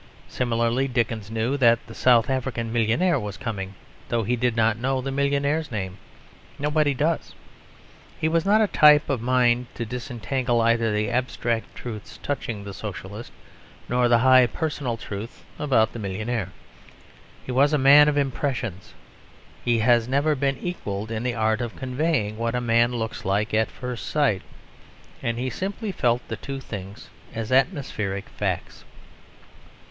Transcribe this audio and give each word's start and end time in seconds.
Similarly, 0.29 0.87
Dickens 0.87 1.29
knew 1.29 1.57
that 1.57 1.85
the 1.85 1.93
South 1.93 2.27
African 2.27 2.73
millionaire 2.73 3.19
was 3.19 3.37
coming, 3.37 3.75
though 4.09 4.23
he 4.23 4.35
did 4.35 4.55
not 4.55 4.79
know 4.79 4.99
the 4.99 5.11
millionaire's 5.11 5.69
name. 5.69 5.99
Nobody 6.57 6.95
does. 6.95 7.35
His 8.19 8.31
was 8.31 8.43
not 8.43 8.61
a 8.61 8.67
type 8.67 9.11
of 9.11 9.21
mind 9.21 9.67
to 9.75 9.85
disentangle 9.85 10.59
either 10.59 10.91
the 10.91 11.11
abstract 11.11 11.75
truths 11.75 12.17
touching 12.23 12.63
the 12.63 12.73
Socialist, 12.73 13.31
nor 13.87 14.07
the 14.07 14.17
highly 14.17 14.47
personal 14.47 14.97
truth 14.97 15.45
about 15.59 15.93
the 15.93 15.99
millionaire. 15.99 16.49
He 17.45 17.51
was 17.51 17.71
a 17.71 17.77
man 17.77 18.09
of 18.09 18.17
impressions; 18.17 18.95
he 19.63 19.77
has 19.81 20.07
never 20.07 20.33
been 20.33 20.57
equalled 20.57 21.11
in 21.11 21.21
the 21.21 21.35
art 21.35 21.61
of 21.61 21.75
conveying 21.75 22.39
what 22.39 22.55
a 22.55 22.59
man 22.59 22.91
looks 22.91 23.23
like 23.23 23.53
at 23.53 23.69
first 23.69 24.07
sight 24.07 24.41
and 25.21 25.37
he 25.37 25.51
simply 25.51 25.91
felt 25.91 26.27
the 26.27 26.37
two 26.37 26.59
things 26.59 27.11
as 27.35 27.51
atmospheric 27.51 28.27
facts. 28.29 28.83